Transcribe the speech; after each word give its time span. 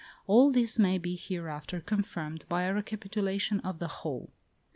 All 0.25 0.51
this 0.51 0.79
may 0.79 0.97
be 0.97 1.15
hereafter 1.15 1.79
confirmed 1.79 2.45
in 2.49 2.57
a 2.57 2.73
recapitulation 2.73 3.59
of 3.59 3.77
the 3.77 3.87
whole. 3.99 4.31